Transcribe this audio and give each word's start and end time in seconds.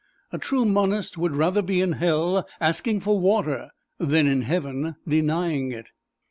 A 0.31 0.39
true 0.39 0.65
Monist 0.65 1.15
would 1.19 1.35
rather 1.35 1.61
be 1.61 1.79
in 1.79 1.91
Hell 1.91 2.47
asking 2.59 3.01
for 3.01 3.19
water 3.19 3.69
than 3.99 4.25
in 4.25 4.41
Heaven 4.41 4.95
denying 5.07 5.71
it. 5.71 5.91